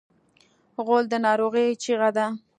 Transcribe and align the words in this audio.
غول 0.83 1.03
د 1.09 1.13
ناروغۍ 1.25 1.69
چیغه 1.83 2.09
ده. 2.17 2.25